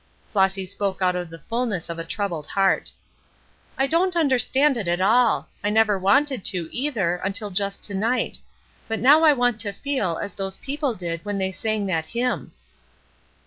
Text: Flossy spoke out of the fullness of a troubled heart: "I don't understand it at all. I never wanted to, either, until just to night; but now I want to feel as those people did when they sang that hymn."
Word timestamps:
Flossy 0.31 0.65
spoke 0.65 0.99
out 1.03 1.15
of 1.15 1.29
the 1.29 1.37
fullness 1.37 1.87
of 1.87 1.99
a 1.99 2.03
troubled 2.03 2.47
heart: 2.47 2.91
"I 3.77 3.85
don't 3.85 4.15
understand 4.15 4.75
it 4.75 4.87
at 4.87 4.99
all. 4.99 5.47
I 5.63 5.69
never 5.69 5.99
wanted 5.99 6.43
to, 6.45 6.75
either, 6.75 7.17
until 7.17 7.51
just 7.51 7.83
to 7.83 7.93
night; 7.93 8.39
but 8.87 8.97
now 8.99 9.23
I 9.23 9.33
want 9.33 9.59
to 9.59 9.71
feel 9.71 10.17
as 10.19 10.33
those 10.33 10.57
people 10.57 10.95
did 10.95 11.23
when 11.23 11.37
they 11.37 11.51
sang 11.51 11.85
that 11.85 12.07
hymn." 12.07 12.51